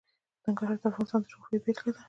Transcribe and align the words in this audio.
ننګرهار 0.45 0.77
د 0.81 0.85
افغانستان 0.89 1.19
د 1.21 1.25
جغرافیې 1.31 1.61
بېلګه 1.63 1.89
ده. 1.95 1.99